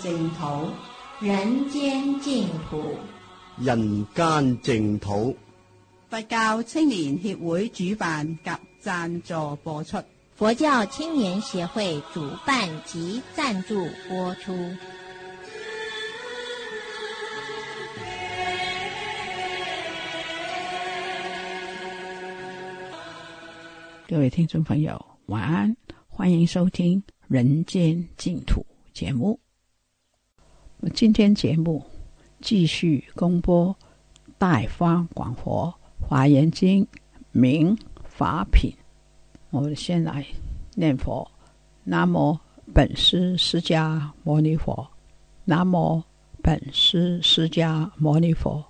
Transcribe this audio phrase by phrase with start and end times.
[0.00, 0.70] 淨土，
[1.20, 2.96] 人間净土。
[3.58, 5.36] 人間淨土，
[6.08, 8.50] 佛教青年協會主辦及
[8.82, 10.02] 贊助播出。
[10.36, 14.56] 佛教青年協會主辦及贊助播出。
[24.08, 25.76] 各位听众朋友，晚安，
[26.08, 28.64] 欢迎收听《人间净土》
[28.98, 29.38] 节目。
[30.88, 31.84] 今天节目
[32.40, 33.68] 继续公播
[34.38, 36.82] 《大方广佛华严经》
[37.32, 38.72] 明法品。
[39.50, 40.24] 我们先来
[40.74, 41.30] 念佛：
[41.84, 42.36] 南无
[42.72, 44.88] 本师释迦牟尼佛，
[45.44, 46.02] 南无
[46.42, 48.64] 本师释迦牟尼佛，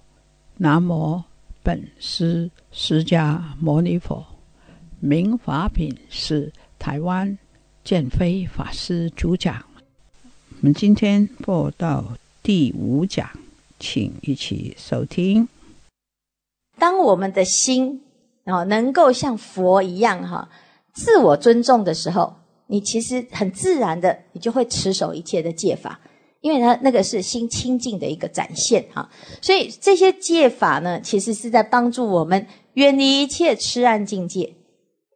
[0.57, 1.23] 南无
[1.63, 4.27] 本师释迦牟尼佛。
[4.99, 7.39] 明法品是台湾
[7.85, 9.65] 建飞法师主讲。
[10.63, 12.05] 我们今天播到
[12.43, 13.27] 第五讲，
[13.79, 15.49] 请一起收听。
[16.79, 18.03] 当我们的心
[18.45, 20.51] 啊能够像佛一样哈，
[20.93, 22.35] 自我尊重的时候，
[22.67, 25.99] 你其实很自然的，你就会持守一切的戒法，
[26.43, 29.09] 因为它那个是心清净的一个展现哈。
[29.41, 34.53] 所以这些戒法呢，其实是在帮助我们远离一切痴暗境界。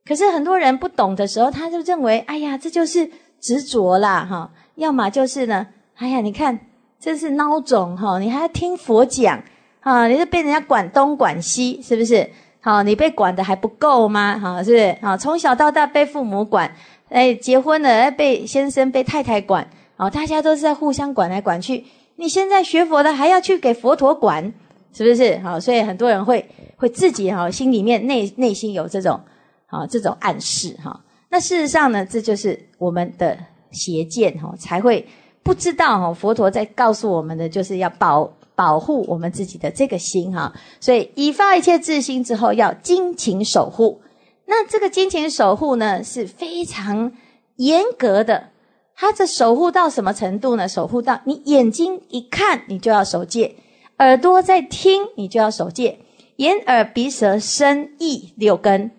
[0.07, 3.11] 可是很多人不懂的时候，他就认为，哎呀，这就是
[3.43, 4.51] 执着啦哈。
[4.77, 6.59] 要么就是呢，哎呀，你看
[6.99, 9.41] 这是孬种哈，你还要听佛讲
[9.81, 10.09] 啊？
[10.09, 12.29] 你是被人家管东管西，是不是？
[12.61, 14.39] 好，你被管的还不够吗？
[14.39, 14.97] 哈，是不是？
[15.01, 16.75] 好，从小到大被父母管，
[17.09, 21.85] 哎，结婚了被先生被太太管，哦，大家都是在互相管来管去。
[22.17, 24.53] 你现在学佛的还要去给佛陀管，
[24.93, 25.39] 是不是？
[25.39, 29.21] 好，所以很多人会会自己哈心里面内内心有这种
[29.67, 31.01] 啊这种暗示哈。
[31.29, 33.39] 那事实上呢，这就是我们的。
[33.75, 35.07] 邪见哈才会
[35.43, 44.01] 不知道哈，佛陀在告诉我们的就是要保保护我们自己的这个心哈，所以以发一切自心之后要精勤守护。
[44.47, 47.13] 那这个精勤守护呢是非常
[47.57, 48.51] 严格的，
[48.95, 50.69] 它这守护到什么程度呢？
[50.69, 53.57] 守护到你眼睛一看你就要守戒，
[53.99, 55.99] 耳朵在听你就要守戒，
[56.37, 58.91] 眼耳鼻舌身意六根。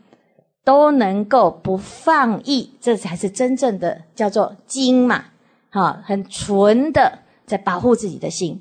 [0.65, 5.25] 都能够不放逸，这才是真正的叫做精嘛，
[5.69, 8.59] 好，很纯的在保护自己的心，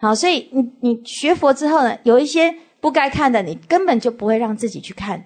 [0.00, 5.20] 好，所以你你学佛之后呢，有一些不该看的，你根本就不会让自己去看；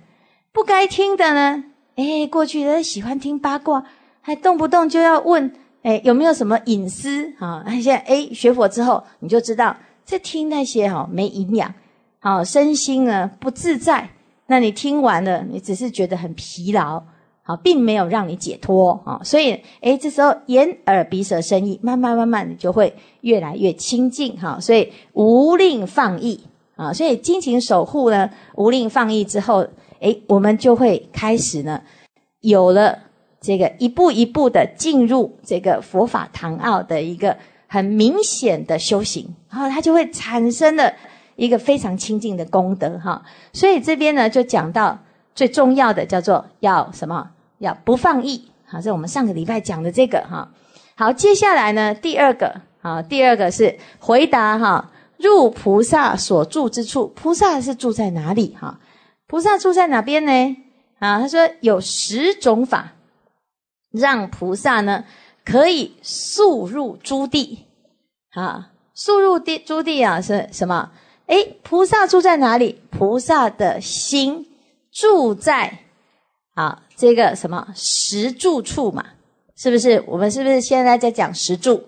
[0.52, 1.64] 不该听的呢，
[1.96, 3.82] 哎，过去人喜欢听八卦，
[4.20, 5.50] 还动不动就要问，
[5.82, 7.64] 哎，有没有什么隐私啊？
[7.66, 9.74] 现在哎，学佛之后你就知道，
[10.04, 11.74] 在听那些哈没营养，
[12.20, 14.10] 好，身心呢不自在。
[14.46, 17.02] 那你听完了，你只是觉得很疲劳，
[17.42, 19.20] 好，并没有让你解脱啊。
[19.24, 24.58] 所以，诶，这时候眼耳鼻舌身意，慢慢慢慢，你就会越来越清净哈。
[24.60, 26.38] 所以无令放逸
[26.76, 26.92] 啊。
[26.92, 29.66] 所以精勤守护呢，无令放逸之后，
[30.00, 31.80] 诶，我们就会开始呢，
[32.40, 32.98] 有了
[33.40, 37.36] 这个一步一步的进入这个佛法堂奥的一个
[37.68, 40.92] 很明显的修行，然后它就会产生了。
[41.42, 43.20] 一个非常清净的功德哈，
[43.52, 44.96] 所以这边呢就讲到
[45.34, 47.30] 最重要的叫做要什么？
[47.58, 50.52] 要不放逸，好，这我们上个礼拜讲的这个哈。
[50.94, 58.78] 好，接下来呢第二个啊，第二个是回答哈，入菩萨所住之处，菩萨是住在哪里哈？
[59.26, 60.56] 菩萨住在哪边呢？
[61.00, 62.92] 啊，他说有十种法，
[63.90, 65.04] 让菩萨呢
[65.44, 67.66] 可以速入诸地，
[68.30, 70.92] 啊，速入地诸地啊是什么？
[71.26, 72.80] 哎，菩萨住在哪里？
[72.90, 74.46] 菩萨的心
[74.90, 75.78] 住在
[76.54, 79.04] 啊，这个什么十住处嘛？
[79.56, 80.02] 是不是？
[80.06, 81.84] 我们是不是现在在讲十住？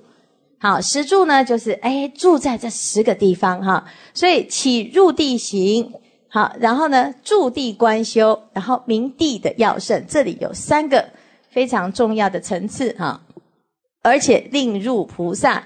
[0.60, 3.84] 好，十住呢，就是哎，住在这十个地方哈。
[4.14, 5.92] 所以起入地行，
[6.28, 11.10] 好，然后呢，驻地观修，然后明地的要胜，这里有三个
[11.50, 13.20] 非常重要的层次哈，
[14.02, 15.64] 而且令入菩萨，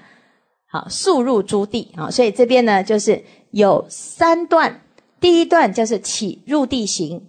[0.67, 2.11] 好，速入诸地啊。
[2.11, 3.23] 所以这边呢，就是。
[3.51, 4.81] 有三段
[5.19, 7.27] 第一段叫做起入地行，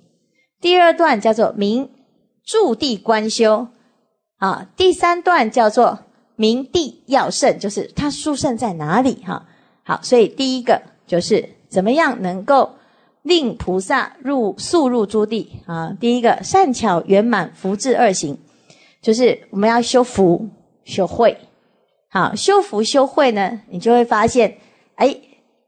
[0.60, 1.90] 第二段叫做明
[2.44, 3.68] 住地观修，
[4.38, 6.00] 啊，第三段叫做
[6.36, 9.46] 明地要胜，就是它殊胜在哪里哈？
[9.84, 12.70] 好，所以第一个就是怎么样能够
[13.22, 15.96] 令菩萨入速入诸地啊？
[16.00, 18.38] 第一个善巧圆满福智二行，
[19.02, 20.48] 就是我们要修福
[20.84, 21.36] 修慧。
[22.08, 24.58] 好，修福修慧呢，你就会发现，
[24.96, 25.16] 哎，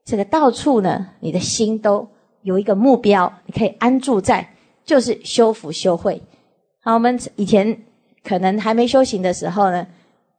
[0.04, 2.08] 这个到处呢，你的心都
[2.42, 4.48] 有一个目标，你可以安住在，
[4.84, 6.20] 就是修福修慧。
[6.82, 7.82] 好，我们以前
[8.24, 9.86] 可能还没修行的时候呢，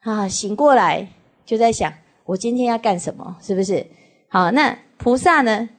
[0.02, 1.08] 啊，醒过来
[1.46, 1.92] 就在想，
[2.26, 3.36] 我今天要干什么？
[3.42, 3.86] 是不是？
[4.28, 5.70] 好，那菩萨呢？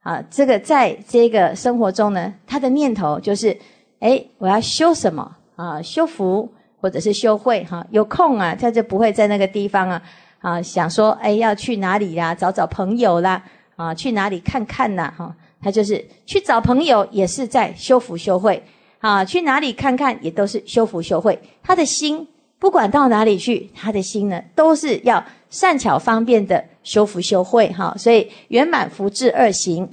[0.00, 3.56] 啊，这个在这个生活中呢，他的念头就是，
[4.00, 5.36] 哎，我要修什么？
[5.56, 6.48] 啊，修福。
[6.82, 10.02] 或者是修慧哈，有空啊，他就不会在那个地方啊
[10.42, 12.34] 啊想说，哎，要去哪里呀？
[12.34, 13.42] 找找朋友啦，
[13.76, 15.10] 啊，去哪里看看呐？
[15.16, 18.62] 哈，他就是去找朋友，也是在修福修慧
[18.98, 19.24] 啊。
[19.24, 21.40] 去哪里看看，也都是修福修慧。
[21.62, 22.28] 他的心
[22.58, 27.94] 不管到哪里去，他的心呢，都是要善巧方便的修福修慧哈。
[27.96, 29.88] 所以圆满福智二行。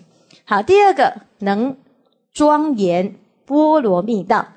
[0.45, 1.77] 好，第二个能
[2.33, 4.47] 庄严波罗蜜道。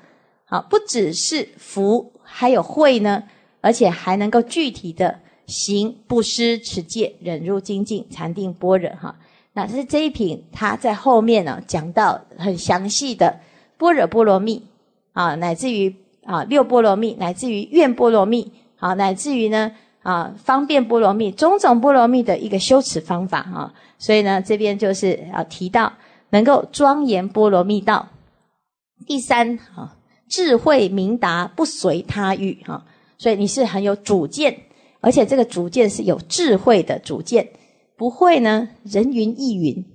[0.45, 2.11] 好，不只是福。
[2.25, 3.23] 还有慧呢，
[3.61, 5.19] 而且还能够具体的
[5.53, 9.15] 行布施、持戒、忍辱、精进、禅定、般若哈。
[9.53, 13.39] 那是这一品，它在后面呢讲到很详细的
[13.77, 14.63] 般若波罗蜜
[15.13, 15.95] 啊，乃至于
[16.25, 19.71] 啊六波罗蜜，乃至于愿波罗蜜，好，乃至于呢
[20.01, 23.73] 啊方便波罗蜜，种种波罗蜜的一个修持方法哈。
[23.99, 25.93] 所以呢，这边就是要提到
[26.31, 28.09] 能够庄严波罗蜜道。
[29.05, 29.95] 第三啊。
[30.29, 32.83] 智慧明达，不随他欲，哈，
[33.19, 34.61] 所以你是很有主见，
[35.03, 37.49] 而且这个主见是有智慧的主见，
[37.97, 39.85] 不会呢人云亦云，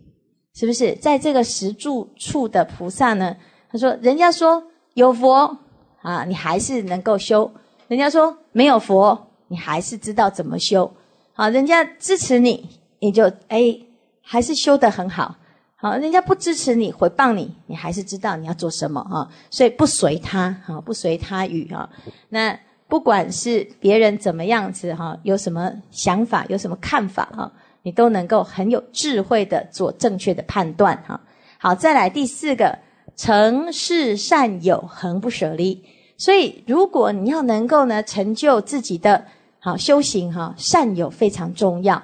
[0.55, 0.95] 是不是？
[0.97, 3.35] 在这个石柱处的菩萨呢，
[3.71, 4.63] 他说，人家说
[4.93, 5.57] 有佛
[6.03, 7.51] 啊，你还是能够修；
[7.89, 9.19] 人家说没有佛，
[9.49, 10.93] 你还是知道怎么修。
[11.33, 12.69] 好，人家支持你，
[12.99, 13.75] 你就哎，
[14.21, 15.37] 还是修得很好。
[15.77, 21.89] 好，人家不支持你，回谤你，你还是知道你要做什么哈，所以不随他，哈，不随他语哈。
[22.29, 22.59] 那
[22.89, 27.53] 不管是别人怎么样子哈，有什么想法，有什么看法哈，
[27.83, 31.21] 你都能够很有智慧的做正确的判断哈。
[31.59, 32.79] 好，再来第四个，
[33.15, 35.85] 成事善友，恒不舍离。
[36.17, 39.27] 所以，如果你要能够呢，成就自己的
[39.61, 42.03] 好修行哈，善友非常重要。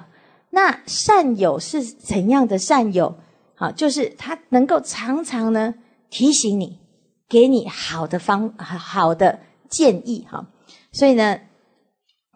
[0.51, 3.17] 那善友是怎样的善友？
[3.55, 5.73] 好，就是他能够常常呢
[6.09, 6.79] 提醒你，
[7.27, 10.45] 给你好的方好的建议哈。
[10.95, 11.37] 所以呢，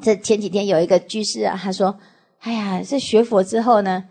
[0.04, 1.98] 这前几天有一个居士啊，他说
[2.42, 4.04] ：“哎呀，这学佛之后呢，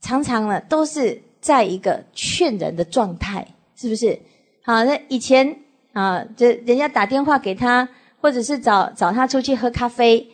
[0.00, 3.44] 常常呢都是在一个劝人的状态，
[3.74, 4.16] 是不是？
[4.64, 5.56] 好，那以前
[5.92, 7.88] 啊，这人家打电话给他，
[8.20, 10.30] 或者是找找他出去喝咖啡，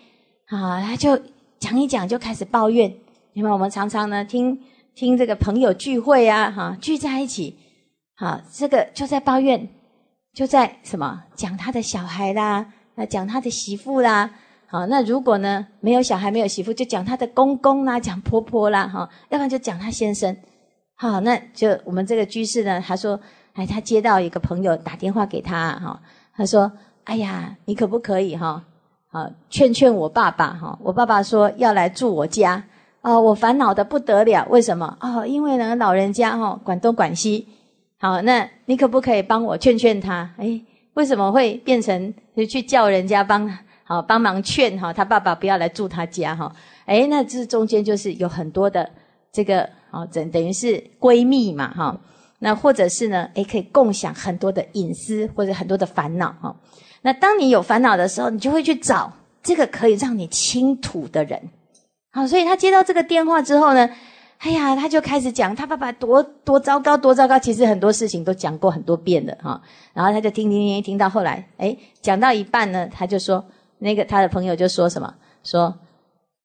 [0.48, 1.18] 啊，他就
[1.58, 2.94] 讲一讲，就开始抱怨。
[3.32, 4.60] 因为我们常常呢听。”
[4.96, 7.54] 听这个朋友聚会啊，哈，聚在一起，
[8.14, 9.68] 好，这个就在抱怨，
[10.32, 14.28] 就在什么讲他的小孩啦，那讲他的媳妇啦，
[14.66, 20.36] 好，那如果呢没有小孩没有媳妇，就讲他的公公啦，讲婆婆啦，哈，要不然就讲他先生，
[20.96, 23.20] 好，那就我们这个居士呢，他说，
[23.52, 26.00] 哎，他接到一个朋友打电话给他，哈，
[26.34, 26.72] 他说，
[27.04, 28.64] 哎呀，你可不可以哈，
[29.08, 32.64] 好，劝劝我爸爸哈，我爸爸说要来住我家。
[33.02, 34.98] 哦，我烦恼的不得了，为什么？
[35.00, 37.46] 哦，因为呢，老人家哈管东管西。
[38.00, 40.28] 好，那你可不可以帮我劝劝他？
[40.36, 40.60] 哎，
[40.96, 42.12] 为什么会变成
[42.48, 43.46] 去叫人家帮
[43.84, 46.50] 好帮忙劝哈他爸爸不要来住他家哈？
[46.86, 48.90] 哎，那这中间就是有很多的
[49.30, 52.00] 这个哦，等等于是闺蜜嘛哈。
[52.38, 56.56] 那或者是呢，哎，可以共享很多的隐私或者很多的烦恼哈。
[57.02, 59.12] 那当你有烦恼的时候，你就会去找
[59.42, 61.50] 这个可以让你倾吐的人。
[62.10, 63.88] 好，所以他接到这个电话之后呢，
[64.38, 67.38] 哎呀，他就开始讲他爸爸多多糟糕，多糟糕。
[67.38, 69.60] 其实很多事情都讲过很多遍了哈。
[69.94, 73.44] 然后他就听听听，听到后来，哎，讲到一半呢，他就说，
[73.78, 75.74] 那个他的朋友就说什么，说，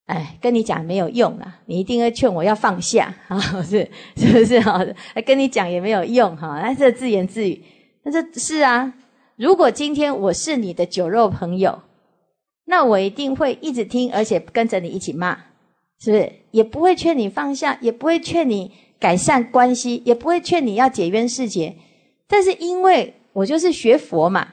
[0.05, 4.79] 哎，跟你讲没有用啊，你一定要劝我要放下啊，是是不是哈？
[5.25, 7.63] 跟你讲也没有用哈，那这自言自语，
[8.03, 8.93] 那这是啊。
[9.35, 11.81] 如果今天我是你的酒肉朋友，
[12.65, 15.37] 那我一定会一直听，而且跟着你一起骂。
[16.01, 21.75] 是不是也不会劝你放下，也不会劝你改善关系，也不会劝你要解冤释结？
[22.27, 24.47] 但是因为我就是学佛嘛，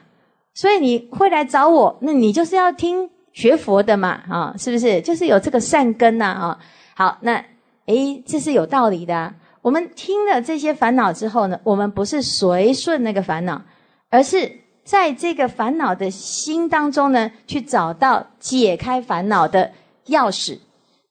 [0.53, 5.01] 所以你会来找我，那你就是要听学佛的嘛，啊，是不是？
[5.01, 6.59] 就是有这个善根呐，啊，
[6.95, 7.43] 好，那
[7.87, 9.15] 诶，这是有道理的。
[9.15, 13.61] 啊我们听了这些烦恼之后呢，我们不是随顺那个烦恼，
[14.09, 14.49] 而是
[14.85, 19.69] 在这个烦恼的心当中呢，去找到解开烦恼的
[20.07, 20.57] 钥匙。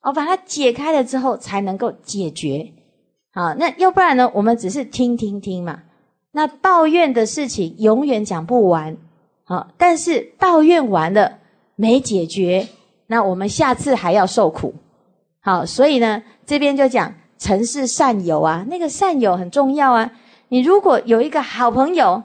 [0.01, 2.73] 哦，把它解开了之后，才能够解决。
[3.33, 4.31] 好，那要不然呢？
[4.35, 5.83] 我们只是听听听嘛。
[6.33, 8.97] 那抱怨的事情永远讲不完。
[9.45, 11.39] 好，但是抱怨完了
[11.75, 12.69] 没解决，
[13.07, 14.75] 那我们下次还要受苦。
[15.41, 20.13] 好，所以呢，这边就讲城市善友啊，那个善友很重要啊。
[20.49, 22.23] 你如果有一个好朋友，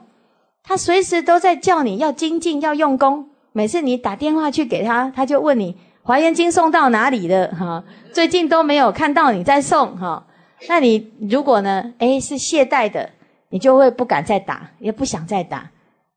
[0.62, 5.76] 他随时都在叫你要精进、要用功，每次你打电话去给他，他就问你。
[6.04, 7.48] 华严经送到哪里了？
[7.48, 7.82] 哈，
[8.12, 10.26] 最近都没有看到你在送哈。
[10.68, 11.94] 那你如果呢？
[11.96, 13.08] 诶是懈怠的，
[13.48, 15.70] 你就会不敢再打，也不想再打。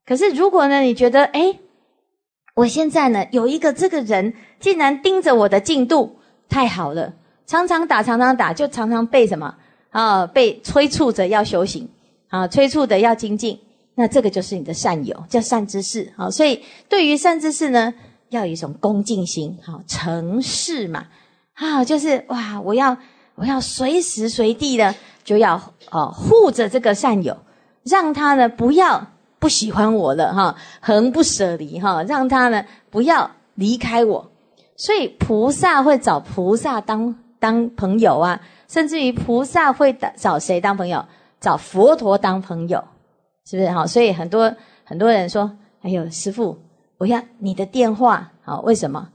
[0.05, 0.81] 可是如果呢？
[0.81, 1.59] 你觉得诶
[2.53, 7.13] 我现在呢有一个这个人，竟然盯着我的进度，太好了。
[7.45, 9.55] 常常打，常常打，就常常被什么
[9.91, 10.27] 啊？
[10.27, 11.87] 被催促着要修行
[12.27, 13.57] 啊，催促的要精进。
[13.95, 16.29] 那这个就是你的善友，叫善知识啊。
[16.29, 17.93] 所以对于善知识呢？
[18.29, 21.05] 要有一种恭敬心，好，诚事嘛，
[21.53, 22.97] 啊，就是哇，我要
[23.35, 24.93] 我要随时随地的
[25.23, 27.37] 就要哦护着这个善友，
[27.83, 29.07] 让他呢不要
[29.39, 34.31] 不喜欢我了哈，恒不舍离哈，让他呢不要离开我。
[34.75, 41.05] 所以菩萨会找菩萨当当朋友啊，甚至于菩萨会找谁当朋友？
[41.39, 42.83] 找佛陀当朋友，
[43.45, 43.85] 是不是哈？
[43.87, 44.53] 所以很多
[44.83, 46.57] 很多人说，哎呦，师父。
[46.97, 49.07] 我要你的电话，好，为什么？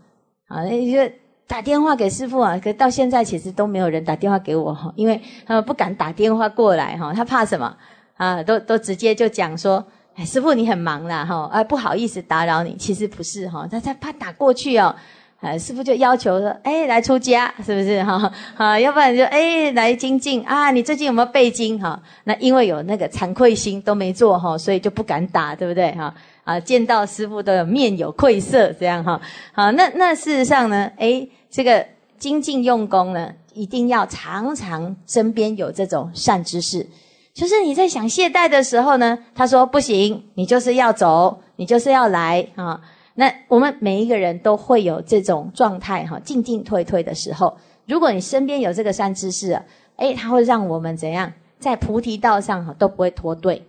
[0.49, 1.15] 好，那就
[1.47, 2.59] 打电话给师傅啊。
[2.59, 7.77] 可到现在其实都没有人打电话给我哈，因为他们不敢打电话过来哈，他怕什么？
[8.17, 9.85] 啊，都都直接就讲说，
[10.15, 12.77] 哎，师傅你很忙啦哈，啊不好意思打扰你。
[12.77, 14.95] 其实不是哈，他他怕打过去哦，
[15.43, 18.33] 啊，师傅就要求说，哎，来出家是不是哈？
[18.57, 22.01] 啊，要不然就哎来精进啊，你最近有没有背经哈？
[22.23, 26.15] 那因为有那个惭愧心都没做哈，所以就不敢打，对不对哈？
[26.45, 29.21] 啊，见到师傅都有面有愧色，这样哈。
[29.53, 30.89] 好，那那事实上呢？
[30.99, 31.85] 诶，这个
[32.21, 36.87] 精进用功呢，一定要常常身边有这种善知识。
[37.35, 42.81] 就是你在想懈怠的时候呢，他说不行，你就是要走，你就是要来啊。
[43.15, 47.57] 那我们每一个人都会有这种状态哈，进进退退的时候。
[47.87, 49.61] 如果你身边有这个善知识，
[49.97, 53.63] 诶，他会让我们怎样在菩提道上哈都不会脱队。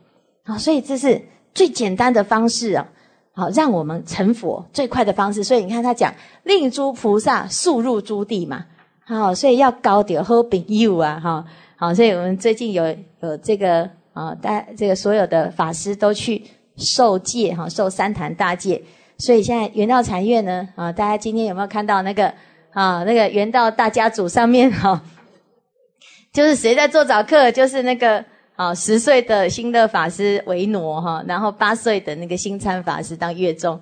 [0.45, 1.21] 好，所以这是。
[1.55, 2.89] 最简单的方式啊，
[3.31, 5.43] 好，让我们成佛最快的方式。
[5.43, 8.65] 所以你看他讲，令诸菩萨速入诸地嘛，
[9.05, 11.45] 好，所以要高点喝饼 you 啊，哈，
[11.75, 12.87] 好，所以我们最近有
[13.19, 16.43] 有这个啊，大这个所有的法师都去
[16.75, 18.83] 受戒哈，受三坛大戒。
[19.23, 22.27] 所以现在圆道禅院呢，啊，大家今天有没有看到那个
[22.71, 25.01] 啊，那个圆道大家族上面哈，
[26.33, 28.25] 就是谁在做早课，就是那个。
[28.55, 33.81] 啊，十岁的新乐法师维诺哈，然后八岁的那个新参法师当月中，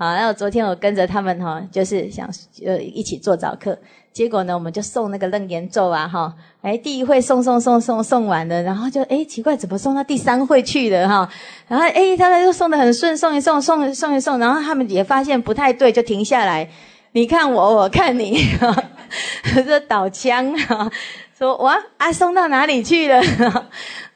[0.00, 2.26] 好，然后昨天我跟着他们哈，就是想
[2.64, 3.78] 呃一起做早课，
[4.14, 11.28] 结果呢，我们就送那个楞严咒啊哈，哎，第一会送送送送送完了，然后就哎奇怪，怎么送到第三会去了哈？
[11.68, 16.66] 然后哎，他们又送的很顺，送一送送送一送，然后他们也发现不太对，就停下来，
[17.12, 18.38] 你看我，我看你，
[19.66, 20.90] 这倒枪哈，
[21.40, 23.18] 说哇啊送到哪里去了？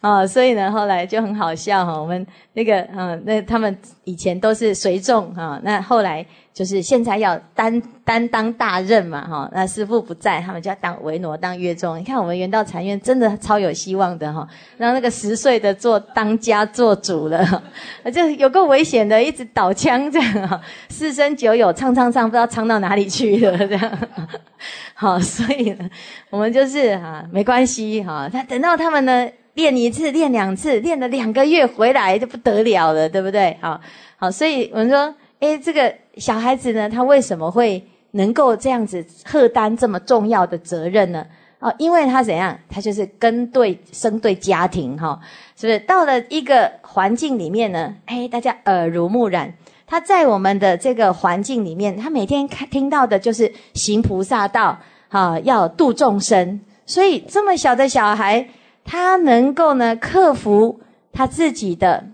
[0.00, 1.98] 啊， 所以呢，后来就很好笑哈。
[1.98, 6.24] 我们那个，嗯，那他们以前都是随众哈，那后来
[6.54, 9.50] 就是现在要担担当大任嘛哈。
[9.52, 11.99] 那师傅不在，他们就要当维诺当乐众。
[11.99, 14.49] 你看我们圆道禅院真的超有希望的哈。
[14.78, 17.62] 然后那个十岁的做当家做主了，
[18.14, 20.61] 就有够危险的，一直倒枪这样哈。
[20.88, 23.99] 四声九友唱唱唱，不知道唱到哪里去了这样。
[24.94, 25.90] 好，所以呢，
[26.30, 28.30] 我们就是哈，没关系哈。
[28.32, 29.28] 他等到他们呢。
[29.54, 33.56] 练一次，练两次，练了两个月回来就不得了了，对不对？
[33.61, 33.80] 好，
[34.16, 41.26] 好，所以我们说，诶，这个小孩子呢，他为什么会能够这样子荷担这么重要的责任呢？
[41.59, 42.59] 哦，因为他怎样？
[42.68, 45.18] 他就是跟对生对家庭，哈，
[45.56, 45.78] 是不是？
[45.80, 49.54] 到了一个环境里面呢，诶，大家耳濡目染，
[49.87, 54.78] 他在我们的这个环境里面，他每天看听到的就是行菩萨道，
[55.09, 58.47] 哈，要度众生，所以这么小的小孩。
[58.87, 60.78] 他能够呢克服
[61.11, 62.04] 他自己的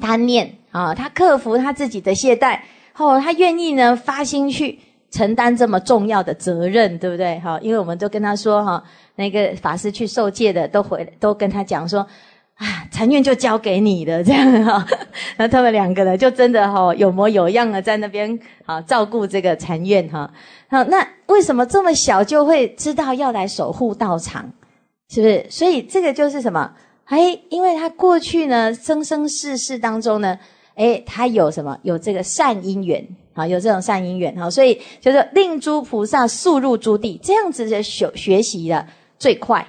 [0.00, 2.60] 贪念啊，他克服他自己的懈怠，
[2.98, 4.78] 哦，他愿意呢发心去
[5.10, 7.38] 承担这么重要的责任，对不对？
[7.40, 8.82] 哈，因为我们都跟他说哈，
[9.16, 12.00] 那个法师去受戒的都回都跟他讲说，
[12.56, 14.86] 啊，禅院就交给你的这样哈，
[15.38, 20.30] 那他们两个呢就真的哈有模有样的在那边啊照顾这个禅院哈，
[20.68, 24.52] 好，那为什么这么小就会知道要来守护道场？
[25.10, 25.46] 是不是？
[25.48, 26.74] 所以这个就是什么？
[27.06, 30.38] 哎，因为他过去呢，生生世世当中呢，
[30.78, 31.76] 哎，他有什么？
[31.82, 33.04] 有这个善因缘
[33.34, 38.86] 啊，有这种善因缘哈，所以就是令诸菩萨速入诸地，这样子的学学习的
[39.18, 39.66] 最快，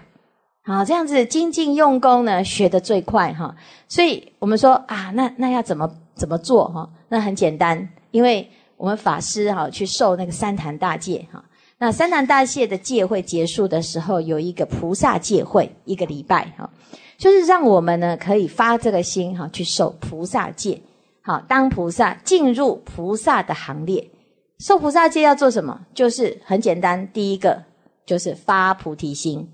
[0.64, 3.56] 好，这样子精进用功呢，学的最快哈。
[3.88, 6.88] 所以我们说啊，那那要怎么怎么做哈？
[7.10, 8.48] 那很简单，因为
[8.78, 11.44] 我们法师哈去受那个三坛大戒哈。
[11.80, 16.70] 那三坛大戒的戒会结束的时候，有一个菩萨戒会，一个礼拜哈，
[17.18, 20.82] 就是让我们呢可以发这个心哈，去受菩萨戒，
[21.30, 24.10] 好当菩萨，进入菩萨的行列。
[24.58, 25.82] 受菩萨戒要做什么？
[25.94, 27.62] 就是很简单，第一个
[28.04, 29.48] 就是发菩提心，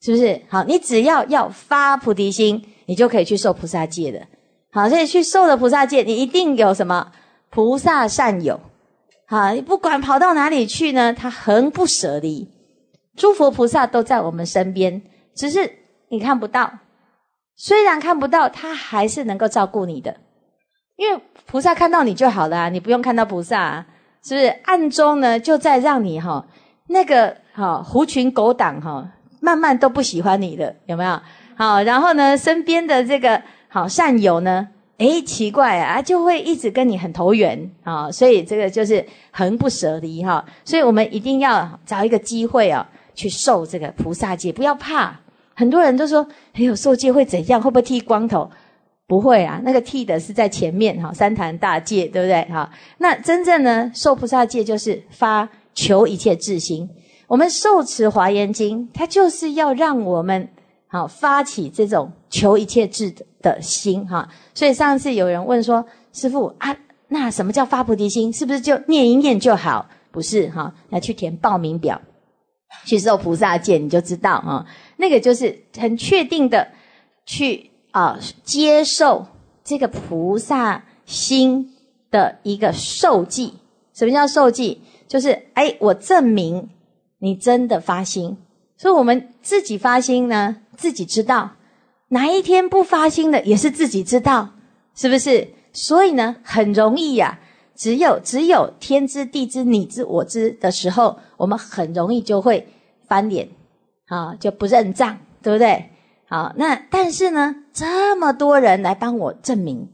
[0.00, 0.40] 是不是？
[0.48, 4.26] 好，你只要要发菩提心，你就可以去受菩萨戒的。
[4.72, 7.12] 好，所以去受了菩萨戒，你一定有什么
[7.50, 8.58] 菩萨善友。
[9.26, 12.48] 好，你不管跑到哪里去呢，他恒不舍离。
[13.14, 15.02] 诸佛菩萨都在我们身边，
[15.34, 15.70] 只是
[16.08, 16.78] 你看不到。
[17.56, 20.16] 虽然看不到，他还是能够照顾你的，
[21.00, 23.82] 因为菩萨看到你就好了，你不用看到菩萨，
[24.22, 24.48] 是不是？
[24.64, 26.44] 暗中呢，就在让你哈
[26.88, 29.08] 那个哈狐群狗党哈，
[29.40, 31.18] 慢慢都不喜欢你了，有没有？
[31.56, 34.68] 好，然后呢，身边的这个好善友呢？
[34.98, 40.44] 哎，奇怪啊，就会一直跟你很投缘啊，所以这个就是恒不舍离哈。
[40.66, 45.18] 所以我们一定要找一个机会啊，去受这个菩萨戒，不要怕。
[45.54, 47.58] 很多人都说，哎呦，受戒会怎样？
[47.58, 48.50] 会不会剃光头？
[49.10, 52.44] 不会啊，那个剃的是在前面哈，三坛大戒，对不对？
[52.44, 56.88] 哈，那真正呢，受菩萨戒就是发求一切智心。
[57.26, 60.48] 我们受持华严经，它就是要让我们
[60.86, 63.12] 好发起这种求一切智
[63.42, 63.60] 的。
[63.60, 66.76] 心哈，所以上次有人问说：“师傅啊，
[67.08, 68.32] 那什么叫发菩提心？
[68.32, 69.88] 是不是就念一念就好？
[70.12, 72.00] 不是哈，要去填报名表，
[72.84, 74.64] 去受菩萨戒，你就知道啊。
[74.98, 76.68] 那个就是很确定的
[77.24, 79.26] 去啊接受
[79.64, 81.74] 这个菩萨心
[82.10, 83.54] 的一个受记。
[83.92, 84.78] 什么叫受记？
[85.06, 86.70] 就是哎，我证明
[87.18, 88.38] 你真的发心。
[88.76, 91.50] 所以我们自己发心呢，自己知道。”
[92.12, 94.50] 哪一天不发心的，也是自己知道，
[94.96, 95.48] 是不是？
[95.72, 97.38] 所以呢，很容易呀。
[97.76, 102.66] 只有只有天知地知你知我知的时候，我们很容易就会
[103.06, 103.48] 翻脸，
[104.06, 105.89] 啊，就不认账，对不对？
[106.30, 109.88] 好，那但是呢，这么多人来帮我证明，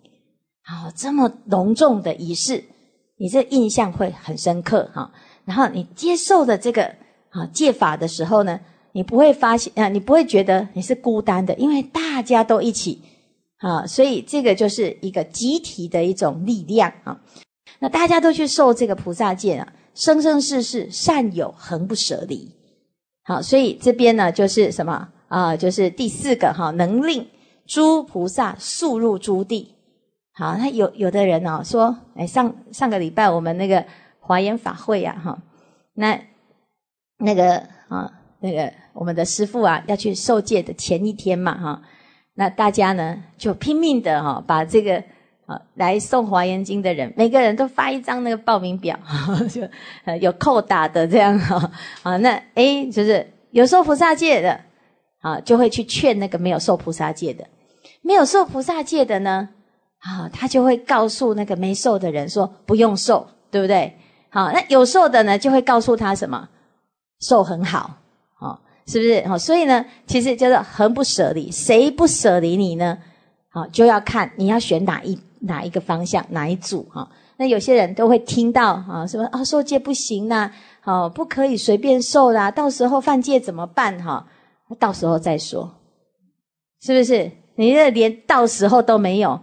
[0.62, 2.62] 好，这么隆重的仪式，
[3.16, 5.11] 你这印象会很深刻哈。
[5.46, 6.85] 然后你接受的这个
[7.31, 8.61] 啊戒法的时候呢？
[8.92, 13.03] 你不会发现啊，你不会觉得你是孤单的，因为大家都一起
[13.59, 17.20] 啊，所以这个就是一个集体的一种力量啊。
[17.79, 22.51] 那大家都去受这个菩萨戒啊，生生世世善有恒不舍离。
[23.25, 25.57] 好，所以这边呢就是什么啊？
[25.57, 27.27] 就是第四个哈，能令
[27.67, 29.75] 诸菩萨速入诸地。
[30.33, 33.85] 好，那有有的人哦说，哎，上上个礼拜我们那个
[34.21, 35.39] 华严法会呀，哈，
[35.95, 36.21] 那
[37.19, 38.12] 那个啊。
[38.39, 41.83] 那个我们的师傅啊，要去受戒的前一天嘛，哈，
[42.35, 45.03] 那大家呢就拼命的哈，把这个
[45.47, 48.97] 啊来送华严经的人，每个人都发一张那个报名表，
[49.51, 49.62] 就
[50.05, 54.61] 呃有扣打的这样哈，啊那 A 就是有受菩萨戒的
[55.20, 57.46] 啊，就会去劝那个没有受菩萨戒的，
[58.02, 59.48] 没有受菩萨戒的呢，
[59.98, 63.96] 啊他就会告诉那个没受的人说不用受，对不对？
[64.31, 66.48] 好，那有受的呢就会告诉他什么
[67.20, 67.98] 受很好。
[68.38, 69.26] 啊是不是？
[69.26, 72.96] 好，所以呢，其实就是恒不舍离，谁不舍离你呢？
[73.48, 77.09] 好，就要看你要选哪一哪一个方向，哪一组哈。
[77.37, 84.00] 那有些人都会听到啊，什么啊，受戒不行呐，好，不可以随便受啦，到时候犯戒怎么办？
[84.00, 84.24] 哈，
[84.68, 85.74] 那到时候再说，
[86.81, 87.31] 是不是？
[87.57, 89.40] 你这连到时候都没有，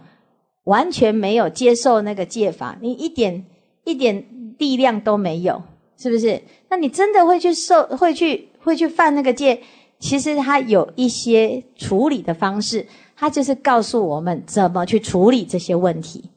[0.64, 3.44] 完全没有接受那个戒法，你一点
[3.84, 4.26] 一点
[4.58, 5.62] 力量都没有，
[5.96, 6.42] 是不是？
[6.68, 8.48] 那你真的会去受，会去？
[8.64, 9.60] 会去犯那个戒，
[9.98, 16.30] 其实他有一些处理的方式，他就是告诉我们怎么去处理这些问题。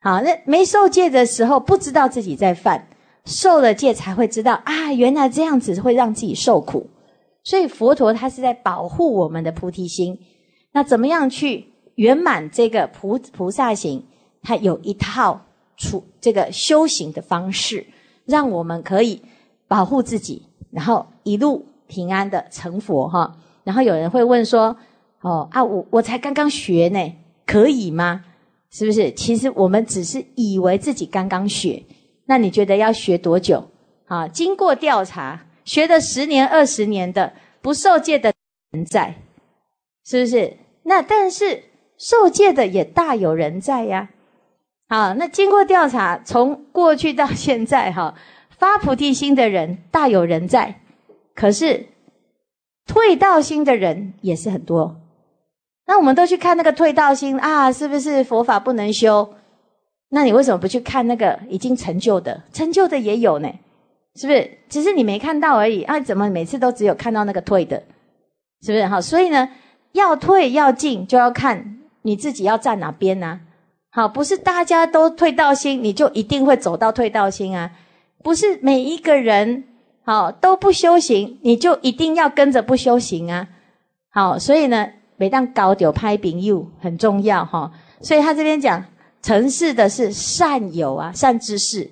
[0.00, 2.88] 好，那没受戒的时候不知道自己在犯，
[3.26, 6.88] 受了戒才会知道啊，原来这样子会让自己受苦。
[7.46, 10.18] 所以佛陀他是在保护我们的菩提心。
[10.72, 14.02] 那怎么样去圆满这个菩菩萨行？
[14.42, 15.40] 他有一套
[15.76, 17.86] 处这个修行的方式，
[18.24, 19.22] 让我们可以
[19.68, 20.42] 保护自己。
[20.72, 24.76] 然后一路平安的成佛哈，然后有人会问说
[25.22, 27.12] ：“哦啊，我我才刚刚学呢，
[27.46, 28.24] 可以吗？
[28.70, 29.12] 是不是？
[29.12, 31.84] 其实我们只是以为自己刚刚学，
[32.24, 33.64] 那你觉得要学多久？
[34.06, 38.32] 啊，经过调查，学了十年、二十年的不受戒的
[38.70, 39.16] 人在，
[40.06, 40.56] 是不是？
[40.84, 41.64] 那但是
[41.98, 44.08] 受戒的也大有人在呀。
[44.88, 48.14] 好，那经过调查，从过去到现在，哈，
[48.56, 50.80] 发菩提心的人大有人在，
[51.34, 51.86] 可是
[52.86, 55.00] 退道心的人也是很多。
[55.86, 59.34] 那我们都去看那个退道心啊，是不是佛法不能修？
[60.10, 62.44] 那你为什么不去看那个已经成就的？
[62.52, 63.52] 成就的也有呢，
[64.16, 64.50] 是不是？
[64.68, 66.00] 只是你没看到而已啊？
[66.00, 67.82] 怎么每次都只有看到那个退的？
[68.62, 68.86] 是不是？
[68.86, 69.48] 好，所以呢，
[69.92, 73.40] 要退要进，就要看你自己要站哪边呢？
[73.90, 77.70] 好，不是大家都退道心，你就一定会走到退道心啊？
[78.22, 79.64] 不是每一个人
[80.04, 83.48] 好都不修行，你就一定要跟着不修行啊？
[84.10, 87.70] 好，所以呢，每当高调拍饼又很重要哈。
[88.00, 88.84] 所以他这边讲，
[89.22, 91.90] 成事的是善友啊，善知识，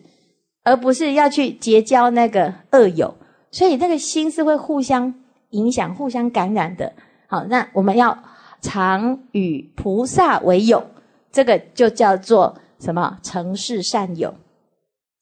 [0.64, 3.14] 而不是要去结交那个恶友。
[3.52, 5.14] 所以那个心是会互相
[5.50, 6.92] 影响、互相感染的。
[7.28, 8.18] 好，那我们要
[8.60, 10.84] 常与菩萨为友。
[11.30, 13.18] 这个就叫做什么？
[13.22, 14.34] 成事善友。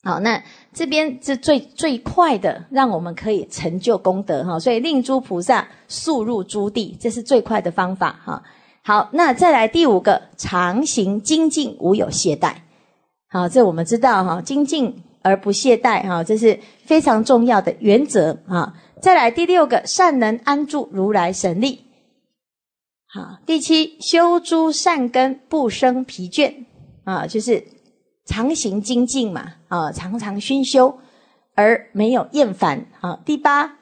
[0.03, 4.59] 好，那这边是最最快的，让我们可以成就功德哈。
[4.59, 8.43] 所以令诸菩萨速入诸地，这是最快的方法哈。
[8.83, 12.55] 好，那再来第五个，常行精进，无有懈怠。
[13.29, 18.75] 好，这我们知道哈，精进而不懈怠哈，这是非常重要的原则啊。
[19.01, 21.87] 再来第六个，善能安住如来神力。
[23.09, 26.65] 好，第七修诸善根不生疲倦
[27.05, 27.65] 啊，就是
[28.25, 30.99] 常行精进嘛啊，常常熏修
[31.55, 33.19] 而没有厌烦啊。
[33.25, 33.79] 第八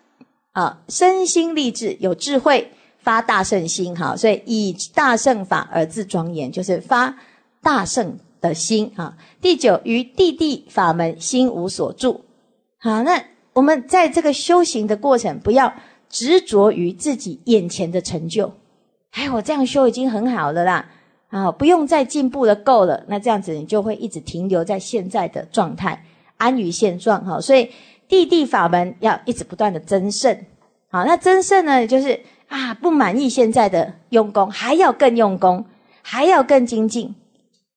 [0.52, 7.16] 啊，身心立志有智慧，发大圣心哈，所以以大圣法而自庄严，就是发
[7.62, 9.16] 大圣的心啊。
[9.40, 12.22] 第九于地地法门心无所住，
[12.78, 13.22] 好，那
[13.52, 15.72] 我们在这个修行的过程，不要
[16.08, 18.52] 执着于自己眼前的成就。
[19.12, 20.88] 哎，我这样修已经很好了啦，
[21.28, 23.04] 啊，不用再进步的够了。
[23.08, 26.04] 那这样子你就会一直停留在现在的状态，
[26.36, 27.40] 安于现状哈。
[27.40, 27.70] 所以
[28.08, 30.36] 地地法门要一直不断的增胜，
[30.90, 35.64] 好，那增胜呢，就是啊，不满意现在的用功，还要更用功，
[36.02, 37.14] 还要更精进，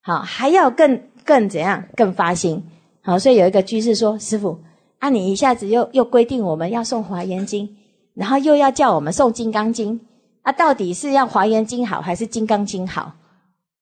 [0.06, 2.62] 好，还要更更怎样，更发心。
[3.02, 4.60] 好，所以有一个居士说：“师傅，
[5.00, 7.78] 啊，你一下子又又规定我们要诵华严经，
[8.14, 10.02] 然后又要叫我们诵金刚经。”
[10.44, 13.14] 啊，到底是要华严经好还是金刚经好？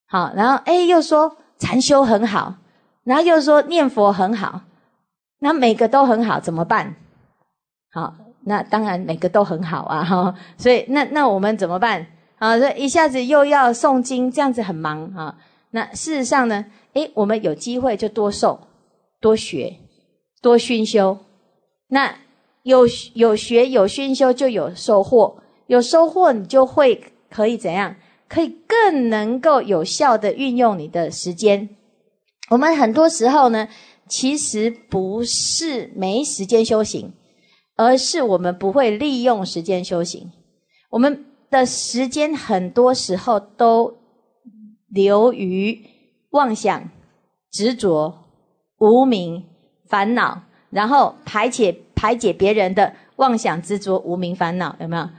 [0.06, 2.54] 好，然后哎，又说禅修很好，
[3.04, 4.62] 然后又说念佛很好，
[5.40, 6.96] 那每个都很好，怎么办？
[7.92, 10.36] 好，那当然每个都很好啊，哈。
[10.56, 12.06] 所以那那我们怎么办？
[12.38, 15.36] 啊，这一下子又要诵经，这样子很忙啊。
[15.72, 18.60] 那事实上呢，哎，我们有机会就多受、
[19.20, 19.78] 多学、
[20.42, 21.18] 多熏修。
[21.88, 22.20] 那
[22.64, 25.42] 有有学有熏修，就有收获。
[25.68, 27.96] 有收获，你就会可以怎样？
[28.28, 31.70] 可以更能够有效的运用你的时间。
[32.50, 33.68] 我们很多时候呢，
[34.08, 37.14] 其实不是没时间修行，
[37.76, 40.32] 而是我们不会利用时间修行。
[40.90, 43.98] 我们的时间很多时候都
[44.94, 45.86] 流于
[46.32, 46.90] 妄想、
[47.52, 48.14] 执着、
[48.78, 49.44] 无名、
[49.88, 55.10] 烦恼，然后排解排解别人的妄想、执着、无名、烦恼，有没有？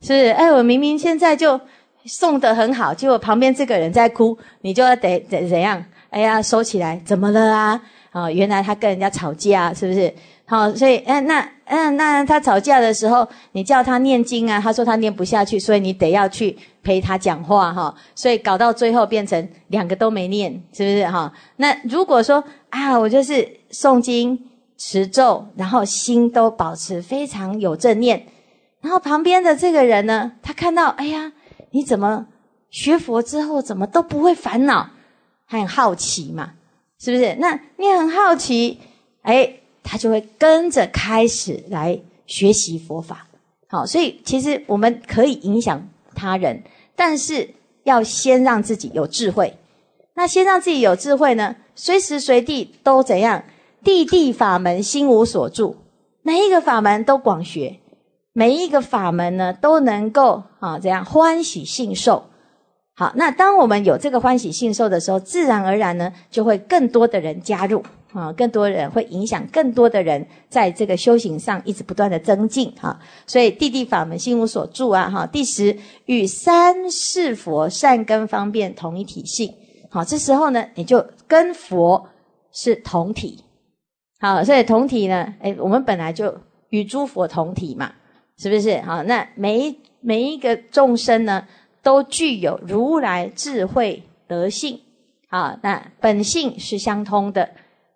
[0.00, 1.60] 是，哎，我明明现在就
[2.04, 5.84] 送的很好，结果旁边这个人在哭，你就要得怎怎样？
[6.10, 7.82] 哎呀，收起来，怎么了啊？
[8.10, 10.12] 啊，原来他跟人家吵架，是不是？
[10.52, 21.32] 好，所以，嗯，那，嗯，那他吵架的时候，你叫他念经啊，他说他念不下去，所以你得要去陪他讲话哈，所以搞到最后变成两个都没念，是不是哈？
[21.56, 24.38] 那如果说啊，我就是诵经
[24.76, 28.22] 持咒，然后心都保持非常有正念。
[28.82, 31.32] 然后旁边的这个人呢，他看到，哎呀，
[31.70, 32.26] 你怎么
[32.68, 34.90] 学佛之后怎么都不会烦恼？
[35.48, 36.50] 他很好奇嘛，
[36.98, 37.36] 是不是？
[37.36, 38.80] 那你很好奇，
[39.22, 39.50] 哎，
[39.82, 43.26] 他就会跟着开始来学习佛法。
[43.68, 46.62] 好，所以其实我们可以影响他人，
[46.94, 49.56] 但是要先让自己有智慧。
[50.14, 53.44] 那先让自己有智慧呢，随时随地都怎样？
[53.82, 55.76] 地地法门心无所住，
[56.22, 57.78] 每一个法门都广学。
[58.34, 62.24] 每一个法门呢，都能够啊，这样欢喜信受。
[62.94, 72.98] 好，那当我们有这个欢喜信受的时候，自然而然呢，就会更多的人加入啊，更多人会影响更多的人，在这个修行上一直不断的增进哈。
[73.26, 75.26] 所以地地法门心无所住啊，哈。
[75.26, 79.52] 第十与三世佛善根方便同一体性。
[79.90, 82.08] 好，这时候呢，你就跟佛
[82.52, 83.44] 是同体。
[84.20, 86.34] 好，所以同体呢，哎，我们本来就
[86.70, 87.92] 与诸佛同体嘛。
[88.38, 88.80] 是不是？
[88.80, 91.46] 好，那每一每一个众生呢，
[91.80, 94.80] 都具有如来智慧德性，
[95.28, 97.48] 啊，那本性是相通的，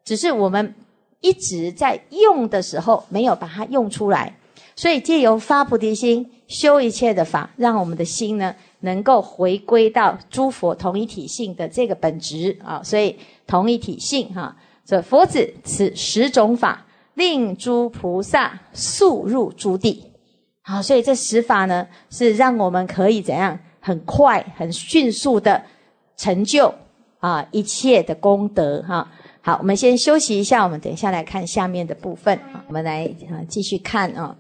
[0.07, 0.75] 只是我们
[1.21, 4.35] 一直在用的时候没有把它用出来，
[4.75, 13.15] 所以借由发菩提心，修一切的法，让我们的心呢，能够回归到诸佛同一体性的这个本质啊，所以
[13.47, 16.85] 同一体性哈，这佛子此十种法。
[17.17, 20.05] 令诸菩萨速入诸地，
[20.61, 25.63] 好，所以这十法呢，是让我们可以怎样很快、很迅速的
[26.19, 26.75] 成就
[27.19, 29.11] 啊一切的功德哈。
[29.47, 32.37] 好，我们先休息一下，我们等一下来看下面的部分。
[32.67, 34.37] 我们来啊继续看啊，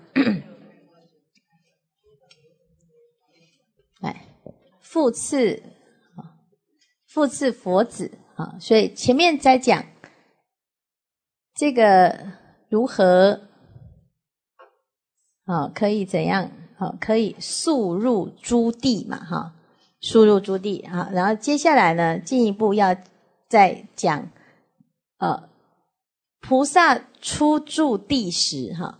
[4.00, 4.26] 来
[4.82, 5.62] 复次
[6.16, 6.34] 啊
[7.06, 9.84] 复次佛子啊，所以前面在讲
[11.54, 12.32] 这个。
[12.68, 13.42] 如何
[15.44, 15.68] 啊？
[15.72, 16.50] 可以怎样？
[16.78, 19.24] 啊，可以速入诸地嘛？
[19.24, 19.54] 哈，
[20.00, 21.08] 速入诸地啊。
[21.12, 22.92] 然后接下来呢，进一步要
[23.48, 24.28] 再讲，
[25.18, 25.48] 呃，
[26.40, 28.98] 菩萨初住地时，哈，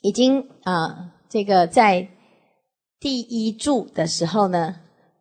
[0.00, 2.08] 已经啊，这个在
[3.00, 4.76] 第一住的时候呢，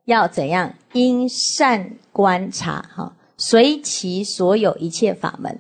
[0.06, 0.76] 要怎样？
[0.94, 5.60] 因善观察，哈，随其所有一切法门。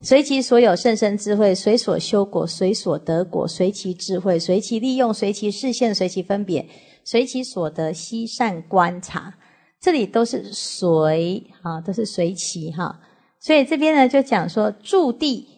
[0.00, 6.68] 随其所有甚深智慧，随所修果，随所得果，随其智慧，随其利用，随其视线，随其分别，
[7.04, 9.32] 随其所得悉善观察。
[9.80, 12.98] 这里都是随啊，都是随其哈。
[13.44, 15.48] 所以这边呢，就讲说住地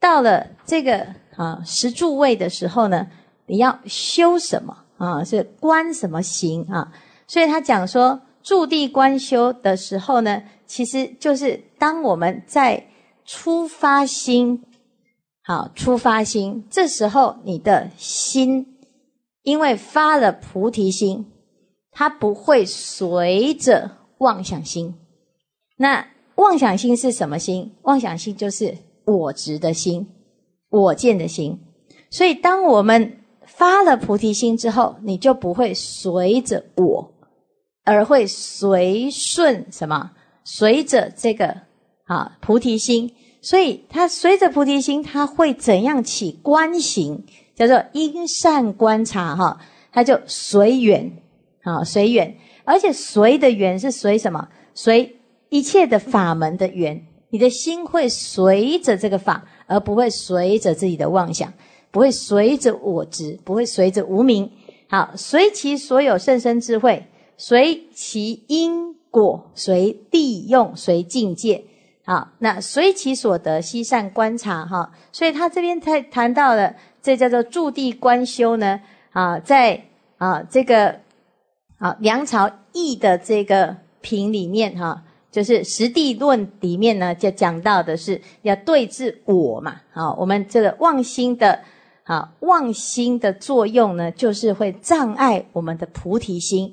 [0.00, 1.06] 到了这个
[1.36, 3.06] 啊十住位的时候呢，
[3.46, 5.22] 你要修什么啊？
[5.22, 6.92] 是观什么行啊？
[7.28, 12.88] 所以他讲说住地观修的时候呢，其实就是当我们在
[13.24, 14.64] 出发心，
[15.44, 16.66] 好，出发心。
[16.68, 18.78] 这时候你的心，
[19.42, 21.30] 因为发了菩提心，
[21.92, 24.96] 它不会随着妄想心。
[25.76, 26.08] 那
[26.42, 27.72] 妄想心是什么心？
[27.82, 30.06] 妄想心就是我执的心，
[30.68, 31.58] 我见的心。
[32.10, 37.12] 所以，当我们发了菩提心之后，你就不会随着我，
[37.84, 40.10] 而会随顺什么？
[40.44, 41.62] 随着这个。
[42.04, 47.24] 啊，菩提心，所以他随着菩提心，他会怎样起观行？
[47.54, 49.58] 叫做因善观察哈，
[49.92, 51.10] 他就随缘
[51.62, 54.46] 啊，随缘，而且随的缘是随什么？
[54.74, 55.16] 随
[55.52, 61.52] 一切的法门的缘，你的心会随着这个法，而不会随着自己的妄想，
[61.90, 64.50] 不会随着我执，不会随着无名。
[64.88, 67.04] 好，随其所有甚深智慧，
[67.36, 71.62] 随其因果，随利用，随境界。
[72.06, 79.84] 好，那随其所得悉善观察哈，所以他这边才谈到了这叫做驻地观修呢啊，在
[80.16, 80.98] 啊这个
[81.76, 91.58] 啊梁朝义的这个品里面哈，就是实地论里面呢就讲到的是要对治我嘛，啊我们这个妄心的
[92.04, 96.72] 啊妄心的作用呢，就是会障碍我们的菩提心。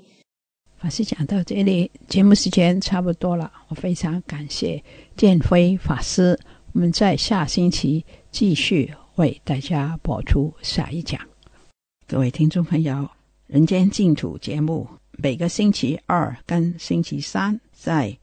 [0.78, 3.52] 法师讲到这里，节目时间差不多了。
[3.70, 4.82] 我非常感谢
[5.18, 6.40] 建辉法师。
[6.74, 11.20] 我们在下星期继续为大家播出下一讲。
[12.08, 12.94] 各位听众朋友，
[13.48, 18.18] 《人间净土》节目每个星期二跟星期三在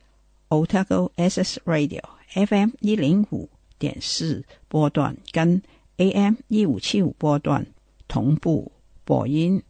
[0.48, 2.02] Otago SS Radio
[2.34, 5.62] FM 一零五点四波段跟
[5.96, 7.66] AM 一五七五波段
[8.08, 8.70] 同步
[9.04, 9.62] 播音，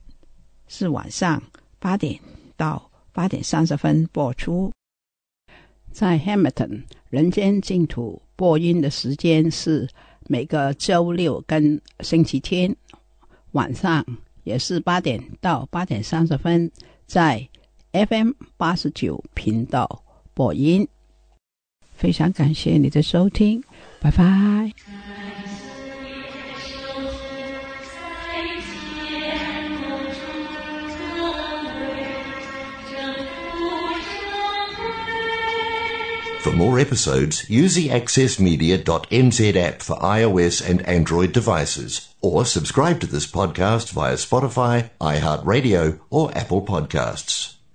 [0.69, 1.43] 是晚上
[1.79, 2.19] 八点。
[2.59, 4.73] 到八点三十分播出，
[5.93, 9.87] 在 Hamilton 人间净土播音的时间是
[10.27, 12.75] 每个周六跟星期天
[13.53, 14.03] 晚上，
[14.45, 16.73] 也是八点到八点三十分，
[17.05, 17.47] 在
[17.93, 20.03] FM 八十九频道
[20.36, 20.88] 播音。
[21.94, 23.64] 非常感谢你的收听，
[24.00, 24.72] 拜拜。
[36.44, 43.28] For more episodes, use the accessmedia.nz app for iOS and Android devices, or subscribe to this
[43.28, 47.55] podcast via Spotify, iHeartRadio, or Apple Podcasts.